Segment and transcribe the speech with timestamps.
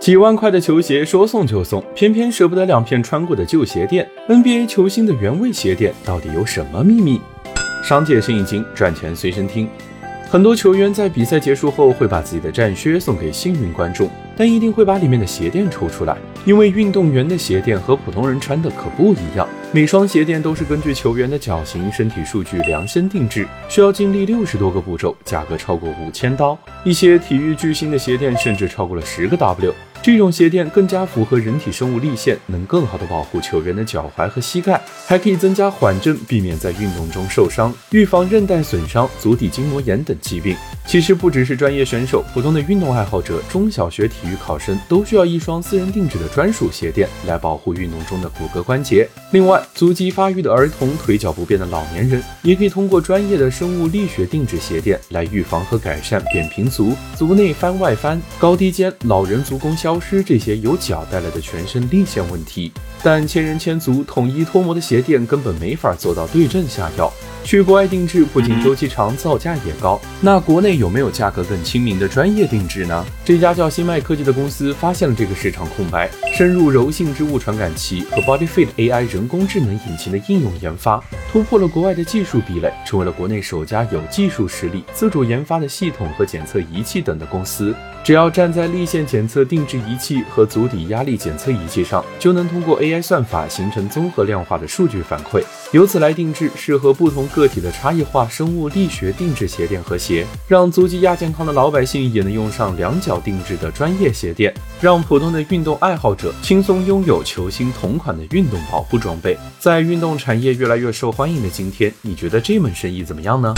[0.00, 4.08] 几万块的球鞋说送就送，偏偏舍不得两片穿过的旧鞋垫。
[4.30, 7.20] NBA 球星的原味鞋垫到底有什么秘密？
[7.84, 9.68] 商界生意经，赚钱随身听。
[10.30, 14.08] 很多球员在比赛结束后会把自己的战靴送给幸运观众，
[14.38, 19.46] 但一定会把里面的鞋垫抽出来，因为运动员的鞋垫和普通人穿的可不一样。
[19.70, 26.56] 每双鞋垫都是根据球员的脚型、身体数据量身定制，需要经历六十多个步骤，价格超过五千刀。
[26.84, 29.74] 一些体育巨星的鞋垫甚至超过了十个 W。
[30.02, 40.56] 这种鞋垫更加符合人体生物力线，能更好的保护球员的脚踝和膝盖，还可以增加缓震，避免在运动中受伤，预防韧带损伤、足底筋膜炎等疾病。
[40.90, 49.08] 其实不只是专业选手，普通的运动爱好者、中小学体育考生都需要一双私人定制的专属鞋垫来保护运动中的骨骼关节。
[49.30, 62.72] 另外，足肌发育的儿童、腿脚不便的老年人，也可以通过专业的生物力学定制鞋垫来预防和改善扁平足、足内翻外翻、高低肩、老人足弓消失这些由脚带来的全身力线问题。
[63.00, 67.10] 但千人千足、统一脱模的鞋垫根本没法做到对症下药。
[67.42, 69.98] 去国外定制不仅周期长，造价也高。
[70.20, 73.04] 那国内有没有价格更亲民的专业定制呢？
[73.22, 80.98] 这家叫新迈科技的公司发现了这个市场空白，深入柔性织物传感器和 BodyFit AI 人工智能引擎的应用研发，
[81.30, 87.74] 突破了国外的技术壁垒，成为了国内首家有技术实力、自主研发的系统和检测仪器等的公司。
[88.02, 109.36] 只要站在立线检测定制仪器和足底压力检测仪器上，就能通过 AI 算法形成综合量化的数据反馈，由此来定制适合不同个体的差异化生物力学定制鞋垫和鞋，让足肌亚健康的老百姓也能用上量脚定制的专业鞋垫，让普通的运动爱好者轻松拥有球星同款的运动保护装备。
[109.58, 113.54] 在运动产业越来越受欢迎的今天，你觉得这门生意怎么样呢？